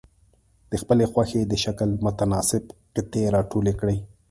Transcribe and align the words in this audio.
د 0.69 0.71
خپلې 0.81 1.05
خوښې 1.11 1.41
د 1.47 1.53
شکل 1.63 1.89
متناسب 2.05 2.63
قطي 2.95 3.23
را 3.33 3.41
ټولې 3.51 3.73
کړئ. 3.79 3.97